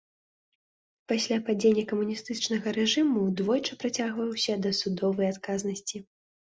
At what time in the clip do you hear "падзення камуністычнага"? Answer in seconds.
1.49-2.67